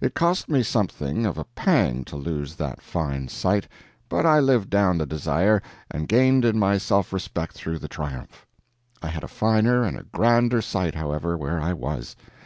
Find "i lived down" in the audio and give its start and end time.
4.24-4.96